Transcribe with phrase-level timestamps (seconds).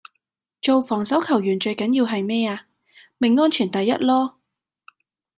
[0.63, 2.65] 做防守球員最緊要係咩呀?
[3.19, 4.33] 咪安全第一囉